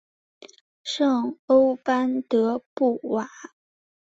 [0.83, 3.29] 圣欧班德布瓦。